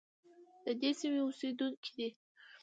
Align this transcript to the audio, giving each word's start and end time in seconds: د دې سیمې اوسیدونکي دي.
د 0.63 0.65
دې 0.79 0.91
سیمې 0.99 1.19
اوسیدونکي 1.25 1.89
دي. 1.97 2.09